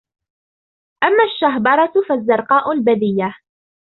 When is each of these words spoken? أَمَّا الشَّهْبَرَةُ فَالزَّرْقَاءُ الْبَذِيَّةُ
أَمَّا 1.03 1.23
الشَّهْبَرَةُ 1.23 1.93
فَالزَّرْقَاءُ 2.09 2.71
الْبَذِيَّةُ 2.71 3.35